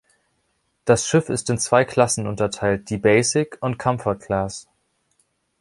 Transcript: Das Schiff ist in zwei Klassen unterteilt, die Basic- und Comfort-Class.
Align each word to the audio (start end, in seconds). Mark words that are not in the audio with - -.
Das 0.83 1.07
Schiff 1.07 1.29
ist 1.29 1.51
in 1.51 1.59
zwei 1.59 1.85
Klassen 1.85 2.25
unterteilt, 2.25 2.89
die 2.89 2.97
Basic- 2.97 3.59
und 3.61 3.77
Comfort-Class. 3.77 4.67